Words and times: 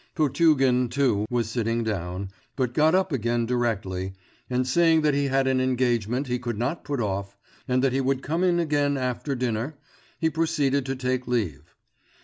Potugin, 0.15 0.89
too, 0.89 1.27
was 1.29 1.47
sitting 1.47 1.83
down, 1.83 2.29
but 2.55 2.73
got 2.73 2.95
up 2.95 3.11
again 3.11 3.45
directly, 3.45 4.13
and 4.49 4.67
saying 4.67 5.01
that 5.01 5.13
he 5.13 5.25
had 5.25 5.45
an 5.45 5.61
engagement 5.61 6.25
he 6.25 6.39
could 6.39 6.57
not 6.57 6.83
put 6.83 6.99
off, 6.99 7.37
and 7.67 7.83
that 7.83 7.93
he 7.93 8.01
would 8.01 8.23
come 8.23 8.43
in 8.43 8.57
again 8.59 8.97
after 8.97 9.35
dinner, 9.35 9.77
he 10.17 10.27
proceeded 10.31 10.87
to 10.87 10.95
take 10.95 11.27
leave. 11.27 11.75